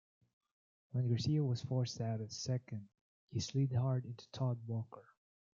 When 0.93 1.09
Garcia 1.09 1.43
was 1.43 1.61
forced 1.61 2.01
out 2.01 2.21
at 2.21 2.31
second, 2.31 2.87
he 3.31 3.39
slid 3.39 3.71
hard 3.73 4.03
into 4.03 4.27
Todd 4.31 4.57
Walker. 4.65 5.05